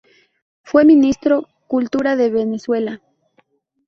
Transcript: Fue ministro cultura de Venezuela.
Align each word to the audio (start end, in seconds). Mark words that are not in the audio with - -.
Fue 0.63 0.83
ministro 0.83 1.47
cultura 1.67 2.15
de 2.15 2.31
Venezuela. 2.31 3.03